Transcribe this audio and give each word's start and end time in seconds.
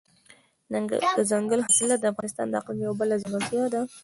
دځنګل 1.17 1.59
حاصلات 1.67 1.99
د 2.01 2.05
افغانستان 2.13 2.47
د 2.49 2.53
اقلیم 2.59 2.83
یوه 2.85 2.97
بله 3.01 3.15
ځانګړتیا 3.21 3.65
ده. 3.73 3.81